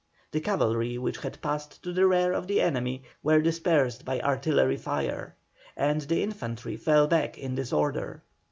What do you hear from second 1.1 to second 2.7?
had passed to the rear of the